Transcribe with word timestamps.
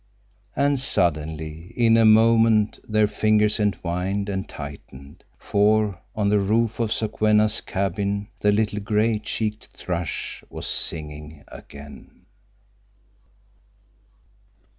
And 0.55 0.79
suddenly, 0.79 1.75
in 1.77 1.95
a 1.95 2.05
moment, 2.05 2.79
their 2.89 3.05
fingers 3.05 3.59
entwined 3.59 4.29
and 4.29 4.49
tightened, 4.49 5.23
for 5.37 5.99
on 6.15 6.29
the 6.29 6.39
roof 6.39 6.79
of 6.79 6.91
Sokwenna's 6.91 7.61
cabin 7.61 8.27
the 8.39 8.51
little 8.51 8.79
gray 8.79 9.19
cheeked 9.19 9.67
thrush 9.75 10.43
was 10.49 10.65
singing 10.65 11.43
again. 11.49 12.25